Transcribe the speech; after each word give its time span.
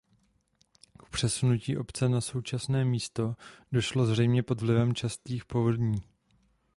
K 0.99 1.09
přesunutí 1.09 1.77
obce 1.77 2.09
na 2.09 2.21
současné 2.21 2.85
místo 2.85 3.35
došlo 3.71 4.05
zřejmě 4.05 4.43
pod 4.43 4.61
vlivem 4.61 4.93
častých 4.95 5.45
povodní. 5.45 6.01